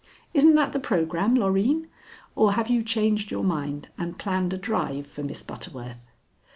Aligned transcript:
Isn't 0.33 0.55
that 0.55 0.71
the 0.71 0.79
programme, 0.79 1.35
Loreen? 1.35 1.87
Or 2.35 2.53
have 2.53 2.71
you 2.71 2.81
changed 2.81 3.29
your 3.29 3.43
mind 3.43 3.89
and 3.99 4.17
planned 4.17 4.51
a 4.51 4.57
drive 4.57 5.05
for 5.05 5.21
Miss 5.21 5.43
Butterworth?" 5.43 5.99